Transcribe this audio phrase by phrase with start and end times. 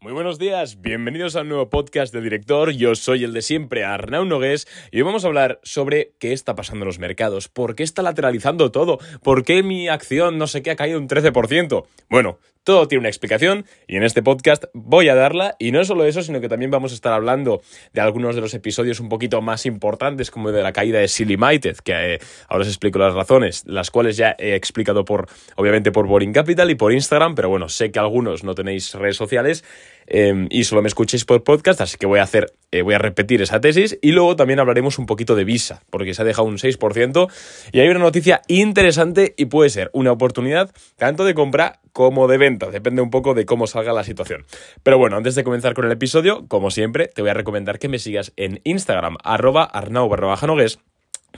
[0.00, 2.70] Muy buenos días, bienvenidos a un nuevo podcast de director.
[2.70, 6.54] Yo soy el de siempre, Arnau Nogués, y hoy vamos a hablar sobre qué está
[6.54, 10.62] pasando en los mercados, por qué está lateralizando todo, por qué mi acción no sé
[10.62, 11.84] qué ha caído un 13%.
[12.08, 12.38] Bueno,
[12.68, 16.20] todo tiene una explicación y en este podcast voy a darla y no solo eso,
[16.20, 17.62] sino que también vamos a estar hablando
[17.94, 21.38] de algunos de los episodios un poquito más importantes como de la caída de Silly
[21.38, 25.92] Mighted, que eh, ahora os explico las razones, las cuales ya he explicado por obviamente
[25.92, 29.64] por Boring Capital y por Instagram, pero bueno, sé que algunos no tenéis redes sociales
[30.08, 32.98] em, y solo me escuchéis por podcast, así que voy a hacer eh, voy a
[32.98, 36.48] repetir esa tesis y luego también hablaremos un poquito de Visa, porque se ha dejado
[36.48, 37.30] un 6%
[37.72, 42.36] y hay una noticia interesante y puede ser una oportunidad tanto de compra como de
[42.36, 42.70] venta.
[42.70, 44.44] Depende un poco de cómo salga la situación.
[44.82, 47.88] Pero bueno, antes de comenzar con el episodio, como siempre, te voy a recomendar que
[47.88, 50.08] me sigas en Instagram, arroba arnau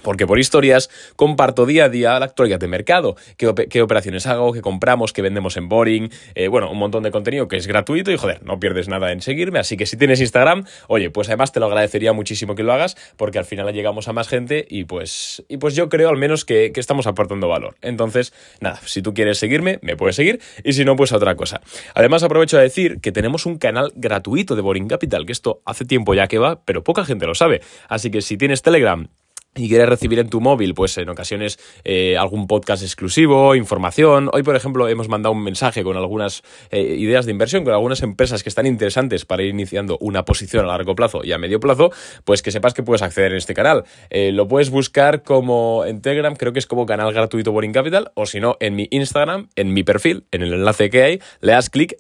[0.03, 4.61] porque por historias comparto día a día la actualidad de mercado, qué, operaciones hago, qué
[4.61, 8.16] compramos, qué vendemos en Boring, eh, bueno, un montón de contenido que es gratuito y
[8.16, 11.61] joder, no pierdes nada en seguirme, así que si tienes Instagram, oye, pues además te
[11.61, 15.45] lo agradecería muchísimo que lo hagas porque al final llegamos a más gente y pues,
[15.49, 17.77] y pues yo creo al menos que, que estamos aportando valor.
[17.83, 21.35] Entonces, nada, si tú quieres seguirme, me puedes seguir y si no, pues a otra
[21.37, 21.61] cosa.
[21.95, 25.85] Además aprovecho a decir que tenemos un canal gratuito de Boring Capital, que esto hace
[25.85, 27.61] tiempo ya que va, pero poca gente lo sabe.
[27.88, 29.09] Así que si tienes Telegram
[29.56, 34.30] y quieres recibir en tu móvil, pues en ocasiones eh, algún podcast exclusivo, información.
[34.32, 38.02] Hoy, por ejemplo, hemos mandado un mensaje con algunas eh, ideas de inversión, con algunas
[38.02, 41.59] empresas que están interesantes para ir iniciando una posición a largo plazo y a medio
[41.59, 41.90] plazo,
[42.24, 43.84] pues que sepas que puedes acceder en este canal.
[44.09, 48.12] Eh, lo puedes buscar como en Telegram, creo que es como canal gratuito Boring Capital,
[48.15, 51.52] o si no, en mi Instagram, en mi perfil, en el enlace que hay, le
[51.52, 51.96] das clic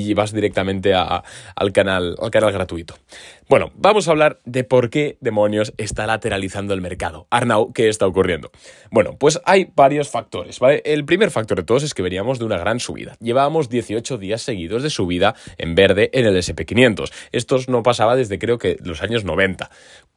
[0.00, 1.22] y vas directamente al,
[1.72, 2.94] canal, al canal gratuito.
[3.48, 7.26] Bueno, vamos a hablar de por qué demonios está lateralizando el mercado.
[7.30, 8.50] Arnau, ¿qué está ocurriendo?
[8.90, 10.58] Bueno, pues hay varios factores.
[10.84, 13.16] El primer factor de todos es que veníamos de una gran subida.
[13.20, 17.12] Llevábamos 18 días seguidos de subida en verde en el SP500.
[17.32, 19.70] Esto no pasaba desde creo que los años 90.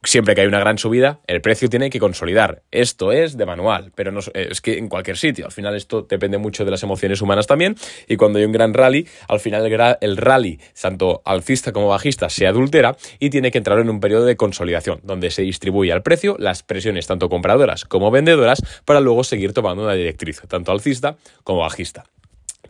[0.04, 2.62] Siempre que hay una gran subida, el precio tiene que consolidar.
[2.72, 5.46] Esto es de manual, pero no, es que en cualquier sitio.
[5.46, 7.76] Al final esto depende mucho de las emociones humanas también.
[8.08, 12.30] Y cuando hay un gran rally, al final el, el rally, tanto alcista como bajista,
[12.30, 16.02] se adultera y tiene que entrar en un periodo de consolidación, donde se distribuye al
[16.02, 21.18] precio las presiones tanto compradoras como vendedoras para luego seguir tomando una directriz, tanto alcista
[21.44, 22.06] como bajista.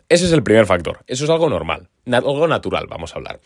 [0.09, 3.39] Ese es el primer factor, eso es algo normal algo natural, vamos a hablar.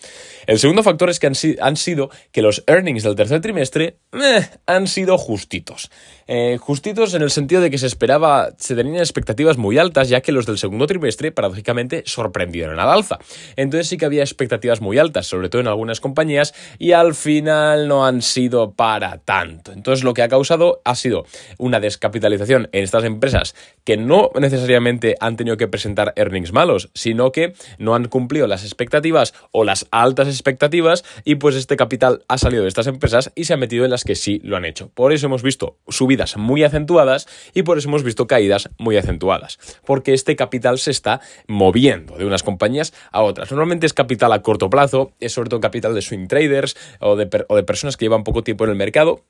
[0.46, 4.88] El segundo factor es que han, sido que los earnings del tercer trimestre eh, han
[4.88, 5.90] sido justitos.
[6.28, 10.22] Eh, justitos en el sentido de que se esperaba, se tenían expectativas muy altas, ya
[10.22, 13.20] que los del segundo trimestre, paradójicamente, sorprendieron al alza.
[13.56, 17.88] Entonces sí que había expectativas muy altas, sobre todo en algunas compañías, y al final
[17.88, 19.72] no han sido para tanto.
[19.72, 21.26] Entonces lo que ha causado ha sido
[21.58, 27.32] una descapitalización en estas empresas que no necesariamente han tenido que presentar earnings malos, sino
[27.32, 32.38] que no han cumplido las expectativas o las altas expectativas y pues este capital ha
[32.38, 34.90] salido de estas empresas y se ha metido en las que sí lo han hecho.
[34.90, 39.60] Por eso hemos visto subidas muy acentuadas y por eso hemos visto caídas muy acentuadas.
[39.86, 43.52] Porque este capital se está moviendo de unas compañías a otras.
[43.52, 47.46] Normalmente es capital a corto plazo, es sobre todo capital de swing traders o de,
[47.48, 49.24] o de personas que llevan poco tiempo en el mercado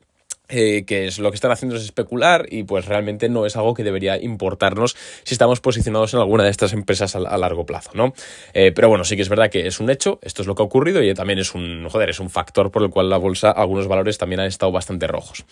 [0.54, 3.72] eh, que es lo que están haciendo es especular y pues realmente no es algo
[3.72, 8.12] que debería importarnos si estamos posicionados en alguna de estas empresas a, largo plazo, ¿no?
[8.52, 10.62] Eh, pero bueno, sí que es verdad que es un hecho, esto es lo que
[10.62, 13.50] ha ocurrido y también es un, joder, es un factor por el cual la bolsa,
[13.50, 15.46] algunos valores también han estado bastante rojos.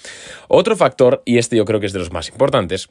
[0.49, 2.91] Otro factor, y este yo creo que es de los más importantes,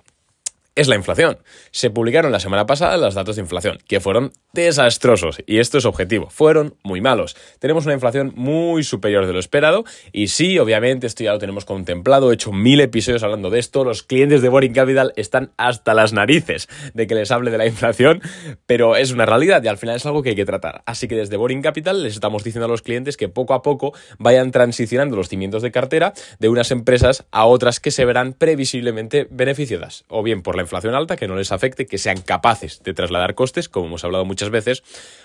[0.76, 1.40] es la inflación.
[1.72, 5.86] Se publicaron la semana pasada los datos de inflación, que fueron desastrosos, y esto es
[5.86, 7.36] objetivo, fueron muy malos.
[7.60, 11.66] Tenemos una inflación muy superior de lo esperado, y sí, obviamente, esto ya lo tenemos
[11.66, 15.94] contemplado, he hecho mil episodios hablando de esto, los clientes de Boring Capital están hasta
[15.94, 18.22] las narices de que les hable de la inflación,
[18.66, 20.82] pero es una realidad y al final es algo que hay que tratar.
[20.86, 23.94] Así que desde Boring Capital les estamos diciendo a los clientes que poco a poco
[24.18, 29.28] vayan transicionando los cimientos de cartera de unas empresas a otras que se verán previsiblemente
[29.30, 32.94] beneficiadas, o bien por la inflación alta, que no les afecte, que sean capaces de
[32.94, 34.84] trasladar costes, como hemos hablado muchas veces,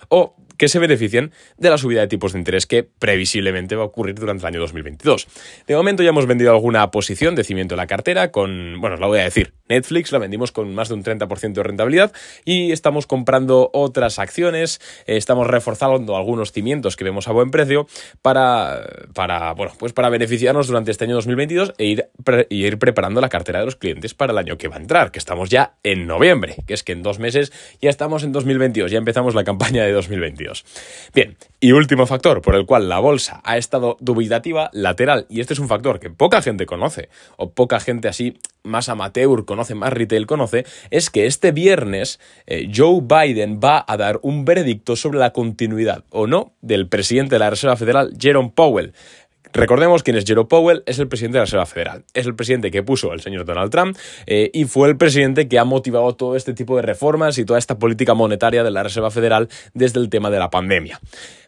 [0.08, 3.86] o que se beneficien de la subida de tipos de interés que previsiblemente va a
[3.86, 5.26] ocurrir durante el año 2022.
[5.66, 9.00] De momento ya hemos vendido alguna posición de cimiento de la cartera con, bueno, os
[9.00, 12.12] la voy a decir, Netflix la vendimos con más de un 30% de rentabilidad
[12.44, 17.86] y estamos comprando otras acciones, eh, estamos reforzando algunos cimientos que vemos a buen precio
[18.22, 22.08] para, para, bueno, pues para beneficiarnos durante este año 2022 e ir,
[22.50, 25.18] ir preparando la cartera de los clientes para el año que va a entrar, que
[25.18, 28.98] estamos ya en noviembre, que es que en dos meses ya estamos en 2022, ya
[28.98, 30.43] empezamos la campaña de 2022.
[30.44, 30.64] 2022.
[31.14, 35.54] Bien, y último factor por el cual la bolsa ha estado dubitativa, lateral, y este
[35.54, 39.92] es un factor que poca gente conoce, o poca gente así más amateur conoce, más
[39.92, 45.18] retail conoce, es que este viernes eh, Joe Biden va a dar un veredicto sobre
[45.18, 48.94] la continuidad o no del presidente de la Reserva Federal, Jerome Powell.
[49.54, 52.04] Recordemos quién es Jerome Powell, es el presidente de la Reserva Federal.
[52.12, 53.96] Es el presidente que puso el señor Donald Trump
[54.26, 57.60] eh, y fue el presidente que ha motivado todo este tipo de reformas y toda
[57.60, 60.98] esta política monetaria de la Reserva Federal desde el tema de la pandemia.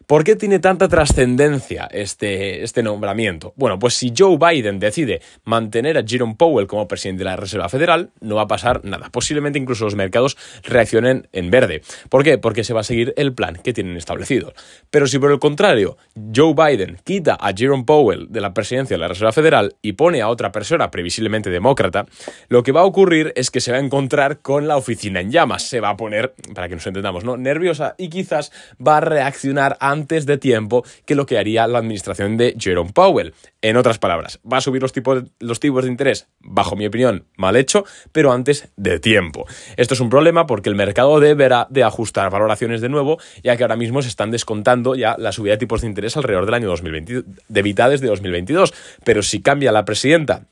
[0.07, 3.51] ¿Por qué tiene tanta trascendencia este, este nombramiento?
[3.57, 7.67] Bueno, pues si Joe Biden decide mantener a Jerome Powell como presidente de la Reserva
[7.67, 9.09] Federal, no va a pasar nada.
[9.09, 11.81] Posiblemente incluso los mercados reaccionen en verde.
[12.07, 12.37] ¿Por qué?
[12.37, 14.53] Porque se va a seguir el plan que tienen establecido.
[14.89, 15.97] Pero si por el contrario
[16.33, 20.21] Joe Biden quita a Jerome Powell de la presidencia de la Reserva Federal y pone
[20.21, 22.05] a otra persona, previsiblemente demócrata,
[22.47, 25.31] lo que va a ocurrir es que se va a encontrar con la oficina en
[25.31, 25.63] llamas.
[25.63, 27.35] Se va a poner, para que nos entendamos, ¿no?
[27.35, 31.79] nerviosa y quizás va a reaccionar a antes de tiempo que lo que haría la
[31.79, 33.33] administración de Jerome Powell.
[33.61, 37.25] En otras palabras, va a subir los tipos, los tipos de interés, bajo mi opinión,
[37.35, 39.45] mal hecho, pero antes de tiempo.
[39.75, 43.63] Esto es un problema porque el mercado deberá de ajustar valoraciones de nuevo, ya que
[43.63, 46.67] ahora mismo se están descontando ya la subida de tipos de interés alrededor del año
[46.69, 48.73] 2020, de mitades de 2022.
[49.03, 50.47] Pero si cambia la presidenta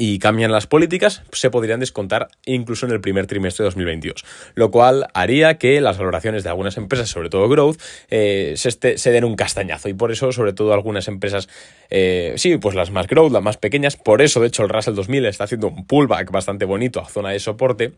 [0.00, 4.24] y cambian las políticas, se podrían descontar incluso en el primer trimestre de 2022,
[4.54, 9.24] lo cual haría que las valoraciones de algunas empresas, sobre todo growth, eh, se, den
[9.24, 11.48] un castañazo y por eso, sobre todo algunas empresas,
[11.90, 14.94] eh, sí, pues las más growth, las más pequeñas, por eso de hecho el Russell
[14.94, 17.92] 2000 está haciendo un pullback bastante bonito a zona de soporte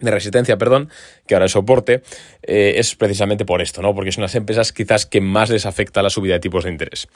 [0.00, 0.90] de resistencia, perdón,
[1.26, 2.02] que ahora es soporte,
[2.44, 3.94] eh, es precisamente por esto, ¿no?
[3.94, 7.08] Porque son las empresas quizás que más les afecta la subida de tipos de interés.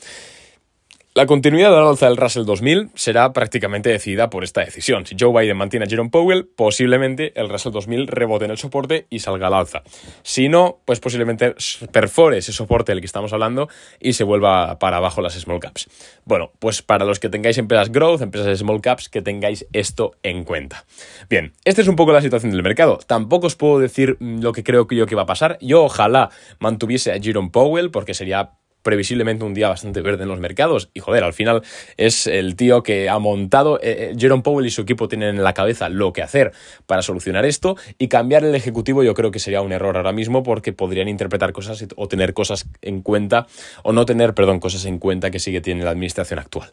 [1.17, 5.07] La continuidad de la alza del Russell 2000 será prácticamente decidida por esta decisión.
[5.07, 9.07] Si Joe Biden mantiene a Jerome Powell, posiblemente el Russell 2000 rebote en el soporte
[9.09, 9.83] y salga al alza.
[10.23, 11.55] Si no, pues posiblemente
[11.91, 15.89] perfore ese soporte del que estamos hablando y se vuelva para abajo las small caps.
[16.27, 20.45] Bueno, pues para los que tengáis empresas growth, empresas small caps, que tengáis esto en
[20.45, 20.85] cuenta.
[21.31, 22.99] Bien, esta es un poco la situación del mercado.
[23.07, 25.57] Tampoco os puedo decir lo que creo que yo que va a pasar.
[25.63, 26.29] Yo ojalá
[26.59, 28.51] mantuviese a Jerome Powell porque sería
[28.87, 30.91] previsiblemente un día bastante verde en los mercados.
[30.95, 31.63] Y joder, al final
[31.97, 33.81] es el tío que ha montado.
[33.83, 36.53] Eh, eh, Jerome Powell y su equipo tienen en la cabeza lo que hacer
[36.87, 37.77] para solucionar esto.
[37.99, 41.53] Y cambiar el ejecutivo yo creo que sería un error ahora mismo porque podrían interpretar
[41.53, 43.49] cosas o tener cosas en cuenta,
[43.83, 46.71] o no tener, perdón, cosas en cuenta que sigue tiene la administración actual.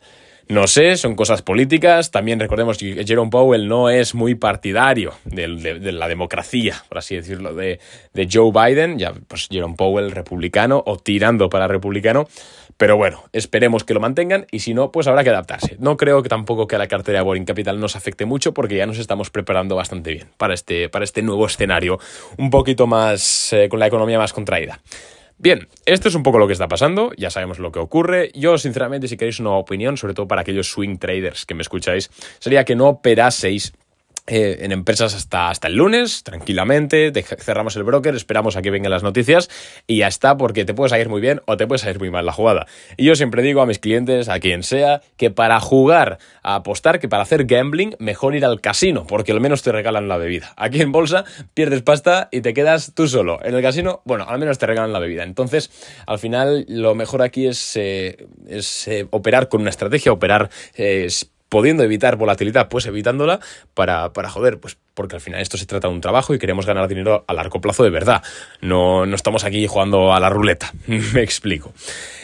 [0.50, 2.12] No sé, son cosas políticas.
[2.12, 5.48] También recordemos que Jerome Powell no es muy partidario de,
[5.94, 7.80] la democracia, por así decirlo, de,
[8.32, 9.00] Joe Biden.
[9.00, 12.28] Ya, pues Jerome Powell republicano o tirando para republicano.
[12.76, 15.78] Pero bueno, esperemos que lo mantengan y si no, pues habrá que adaptarse.
[15.80, 18.86] No creo que tampoco que la cartera de Boring Capital nos afecte mucho porque ya
[18.86, 22.00] nos estamos preparando bastante bien para este, para este nuevo escenario,
[22.38, 24.80] un poquito más eh, con la economía más contraída.
[25.38, 28.32] Bien, esto es un poco lo que está pasando, ya sabemos lo que ocurre.
[28.34, 32.10] Yo, sinceramente, si queréis una opinión, sobre todo para aquellos swing traders que me escucháis,
[32.40, 33.74] sería que no operaseis
[34.26, 38.90] eh, en empresas hasta, hasta el lunes, tranquilamente, cerramos el broker, esperamos a que vengan
[38.90, 39.50] las noticias
[39.86, 42.26] y ya está, porque te puede salir muy bien o te puede salir muy mal
[42.26, 42.66] la jugada.
[42.96, 47.00] Y yo siempre digo a mis clientes, a quien sea, que para jugar, a apostar,
[47.00, 50.54] que para hacer gambling, mejor ir al casino, porque al menos te regalan la bebida.
[50.56, 53.44] Aquí en bolsa pierdes pasta y te quedas tú solo.
[53.44, 55.24] En el casino, bueno, al menos te regalan la bebida.
[55.24, 55.70] Entonces,
[56.08, 60.50] al final, lo mejor aquí es, eh, es eh, operar con una estrategia, operar
[61.54, 63.40] pudiendo evitar volatilidad, pues evitándola
[63.76, 66.66] para, para joder, pues porque al final esto se trata de un trabajo y queremos
[66.66, 68.24] ganar dinero a largo plazo de verdad.
[68.62, 70.72] No, no estamos aquí jugando a la ruleta.
[70.88, 71.74] Me explico.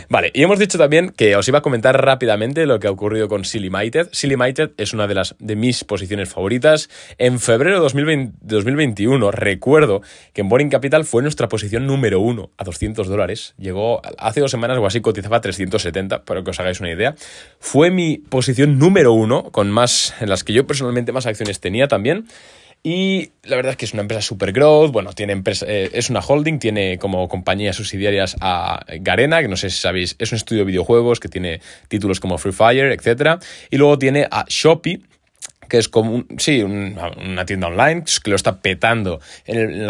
[0.10, 3.28] Vale, y hemos dicho también que os iba a comentar rápidamente lo que ha ocurrido
[3.28, 4.10] con Silly Mited.
[4.12, 6.90] Silly Mited es una de las de mis posiciones favoritas.
[7.20, 10.02] En febrero de 2020, 2021 recuerdo
[10.34, 13.54] que en Boring Capital fue nuestra posición número uno a 200 dólares.
[13.58, 17.16] Llegó hace dos semanas o así cotizaba a 370, para que os hagáis una idea.
[17.60, 21.88] Fue mi posición número uno, con más, en las que yo personalmente más acciones tenía
[21.88, 22.26] también.
[22.82, 26.22] Y la verdad es que es una empresa super growth, bueno, tiene eh, es una
[26.22, 30.62] holding, tiene como compañías subsidiarias a Garena, que no sé si sabéis, es un estudio
[30.62, 31.60] de videojuegos que tiene
[31.90, 33.42] títulos como Free Fire, etc.
[33.70, 35.02] Y luego tiene a Shopee,
[35.70, 39.90] que es como, sí, una tienda online que lo está petando en,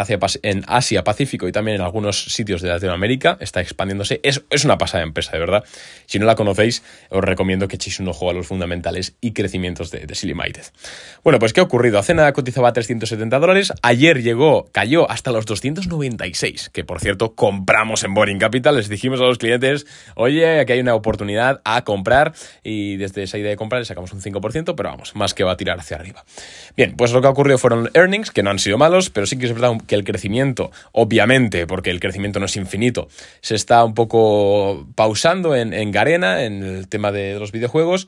[0.68, 4.20] Asia, Pacífico y también en algunos sitios de Latinoamérica, está expandiéndose.
[4.24, 5.64] Es, es una pasada empresa, de verdad.
[6.06, 9.90] Si no la conocéis, os recomiendo que echéis un ojo a los fundamentales y crecimientos
[9.92, 10.16] de, de.
[11.24, 11.98] Bueno, pues ¿qué ha ocurrido?
[11.98, 18.04] Hace nada cotizaba 370 dólares, ayer llegó, cayó hasta los 296, que por cierto compramos
[18.04, 22.34] en Boring Capital, les dijimos a los clientes, oye, aquí hay una oportunidad a comprar
[22.64, 25.58] y desde esa idea de comprar le sacamos un 5%, pero vamos, más que a
[25.78, 26.24] hacia arriba.
[26.76, 29.38] Bien, pues lo que ha ocurrido fueron earnings, que no han sido malos, pero sí
[29.38, 33.10] que es verdad que el crecimiento, obviamente, porque el crecimiento no es infinito,
[33.42, 38.08] se está un poco pausando en, en Garena, en el tema de los videojuegos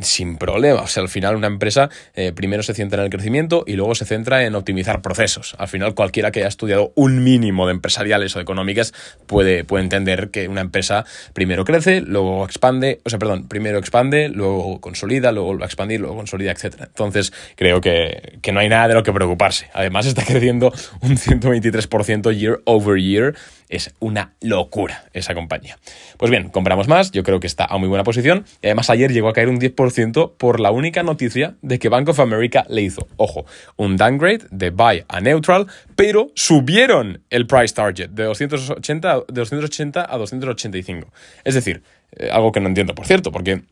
[0.00, 0.82] sin problema.
[0.82, 3.94] O sea, al final una empresa eh, primero se centra en el crecimiento y luego
[3.94, 5.56] se centra en optimizar procesos.
[5.58, 8.92] Al final cualquiera que haya estudiado un mínimo de empresariales o económicas
[9.26, 14.28] puede, puede entender que una empresa primero crece, luego expande, o sea, perdón, primero expande,
[14.28, 16.82] luego consolida, luego va a expandir, luego consolida, etc.
[16.82, 19.68] Entonces creo que, que no hay nada de lo que preocuparse.
[19.74, 23.34] Además está creciendo un 123% year over year
[23.72, 25.78] es una locura esa compañía.
[26.18, 28.44] Pues bien, compramos más, yo creo que está a muy buena posición.
[28.60, 32.10] Y además ayer llegó a caer un 10% por la única noticia de que Bank
[32.10, 37.74] of America le hizo, ojo, un downgrade de buy a neutral, pero subieron el price
[37.74, 41.08] target de 280, de 280 a 285.
[41.44, 41.82] Es decir,
[42.16, 43.62] eh, algo que no entiendo, por cierto, porque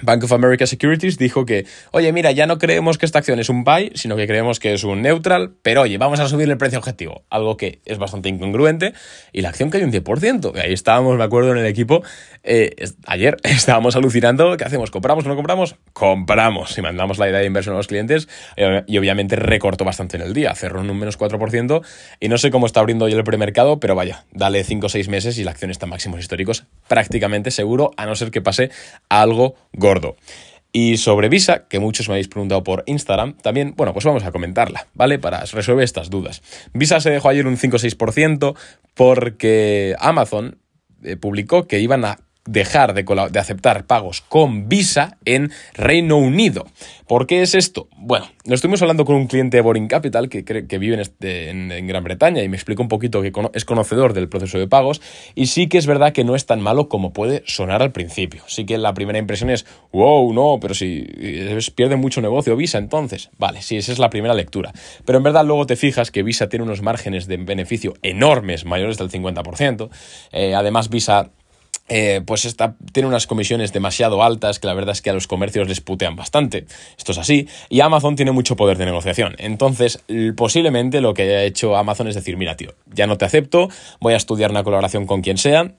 [0.00, 3.50] Bank of America Securities dijo que, oye, mira, ya no creemos que esta acción es
[3.50, 6.56] un buy, sino que creemos que es un neutral, pero oye, vamos a subir el
[6.56, 8.94] precio objetivo, algo que es bastante incongruente,
[9.32, 10.56] y la acción cayó un 10%.
[10.56, 12.02] Ahí estábamos, me acuerdo, en el equipo,
[12.42, 12.74] eh,
[13.06, 14.90] ayer estábamos alucinando, ¿qué hacemos?
[14.90, 15.76] ¿Compramos o no compramos?
[15.92, 18.28] Compramos, y mandamos la idea de inversión a los clientes,
[18.86, 21.82] y obviamente recortó bastante en el día, cerró en un menos 4%,
[22.20, 25.08] y no sé cómo está abriendo hoy el premercado, pero vaya, dale 5 o 6
[25.08, 28.70] meses y la acción está en máximos históricos prácticamente seguro, a no ser que pase
[29.08, 30.16] algo gordo.
[30.74, 34.32] Y sobre Visa, que muchos me habéis preguntado por Instagram, también, bueno, pues vamos a
[34.32, 35.18] comentarla, ¿vale?
[35.18, 36.42] Para resolver estas dudas.
[36.72, 38.56] Visa se dejó ayer un 5-6%
[38.94, 40.58] porque Amazon
[41.02, 43.04] eh, publicó que iban a dejar de,
[43.38, 46.66] aceptar pagos con Visa en Reino Unido.
[47.06, 47.88] ¿Por qué es esto?
[47.96, 50.42] Bueno, nos estuvimos hablando con un cliente de Boring Capital que,
[50.78, 54.28] vive este, en, en, Gran Bretaña y me explicó un poquito que es conocedor del
[54.28, 55.02] proceso de pagos
[55.34, 58.42] y sí que es verdad que no es tan malo como puede sonar al principio.
[58.46, 61.06] Sí que la primera impresión es, wow, no, pero si
[61.74, 63.30] pierde mucho negocio Visa entonces.
[63.38, 64.72] Vale, sí, esa es la primera lectura.
[65.04, 68.98] Pero en verdad luego te fijas que Visa tiene unos márgenes de beneficio enormes, mayores
[68.98, 69.90] del 50%.
[70.32, 71.30] Eh, además, Visa
[71.88, 75.26] eh, pues esta, tiene unas comisiones demasiado altas que la verdad es que a los
[75.26, 76.66] comercios les putean bastante.
[76.96, 77.48] Esto es así.
[77.68, 79.34] Y Amazon tiene mucho poder de negociación.
[79.38, 80.02] Entonces,
[80.36, 83.68] posiblemente lo que haya hecho Amazon es decir, mira, tío, ya no te acepto,
[84.00, 85.74] voy a estudiar una colaboración con quien sea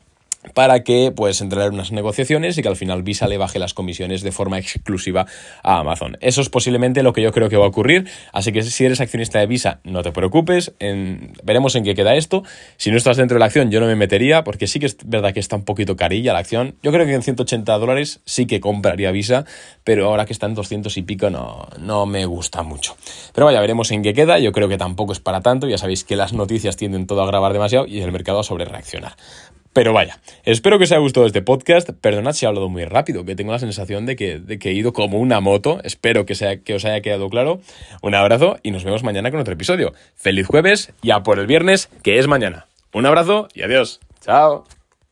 [0.53, 3.73] para que pues entrar en unas negociaciones y que al final Visa le baje las
[3.73, 5.25] comisiones de forma exclusiva
[5.63, 6.17] a Amazon.
[6.21, 9.01] Eso es posiblemente lo que yo creo que va a ocurrir, así que si eres
[9.01, 10.73] accionista de Visa no te preocupes,
[11.43, 12.43] veremos en qué queda esto.
[12.77, 14.97] Si no estás dentro de la acción yo no me metería porque sí que es
[15.05, 16.75] verdad que está un poquito carilla la acción.
[16.83, 19.45] Yo creo que en 180 dólares sí que compraría Visa,
[19.83, 22.95] pero ahora que está en 200 y pico no, no me gusta mucho.
[23.33, 26.03] Pero vaya, veremos en qué queda, yo creo que tampoco es para tanto, ya sabéis
[26.03, 29.13] que las noticias tienden todo a grabar demasiado y el mercado a sobre reaccionar.
[29.73, 31.89] Pero vaya, espero que os haya gustado este podcast.
[31.89, 35.19] Perdonad si he hablado muy rápido, que tengo la sensación de que, he ido como
[35.19, 35.79] una moto.
[35.83, 37.59] Espero que, que os haya quedado claro.
[38.01, 39.93] Un abrazo y nos vemos mañana con otro episodio.
[40.15, 42.67] Feliz jueves y a por el viernes, que es mañana.
[42.93, 43.99] Un abrazo y adiós.
[44.21, 44.65] Chao.